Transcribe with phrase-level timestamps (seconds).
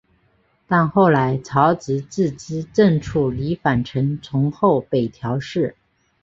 [0.65, 5.75] 但后来朝直自资正处离反臣从后北条氏。